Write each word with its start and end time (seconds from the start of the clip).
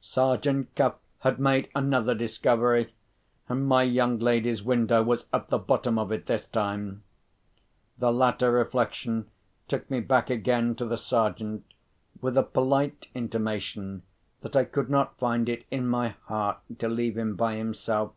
Sergeant 0.00 0.74
Cuff 0.76 0.94
had 1.18 1.38
made 1.38 1.68
another 1.74 2.14
discovery! 2.14 2.94
And 3.50 3.66
my 3.68 3.82
young 3.82 4.18
lady's 4.18 4.62
window 4.62 5.02
was 5.02 5.26
at 5.30 5.48
the 5.48 5.58
bottom 5.58 5.98
of 5.98 6.10
it 6.10 6.24
this 6.24 6.46
time! 6.46 7.02
The 7.98 8.10
latter 8.10 8.50
reflection 8.50 9.26
took 9.68 9.90
me 9.90 10.00
back 10.00 10.30
again 10.30 10.74
to 10.76 10.86
the 10.86 10.96
Sergeant, 10.96 11.66
with 12.22 12.38
a 12.38 12.42
polite 12.42 13.08
intimation 13.14 14.04
that 14.40 14.56
I 14.56 14.64
could 14.64 14.88
not 14.88 15.18
find 15.18 15.50
it 15.50 15.66
in 15.70 15.86
my 15.86 16.14
heart 16.28 16.60
to 16.78 16.88
leave 16.88 17.18
him 17.18 17.36
by 17.36 17.56
himself. 17.56 18.12